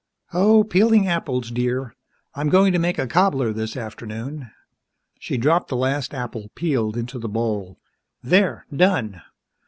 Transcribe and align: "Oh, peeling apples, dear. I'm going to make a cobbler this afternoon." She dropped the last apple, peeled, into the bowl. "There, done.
"Oh, 0.33 0.63
peeling 0.63 1.05
apples, 1.07 1.51
dear. 1.51 1.93
I'm 2.33 2.49
going 2.49 2.73
to 2.73 2.79
make 2.79 2.97
a 2.97 3.05
cobbler 3.05 3.53
this 3.53 3.77
afternoon." 3.77 4.49
She 5.19 5.37
dropped 5.37 5.67
the 5.67 5.75
last 5.77 6.15
apple, 6.15 6.49
peeled, 6.55 6.97
into 6.97 7.19
the 7.19 7.29
bowl. 7.29 7.77
"There, 8.23 8.65
done. 8.75 9.21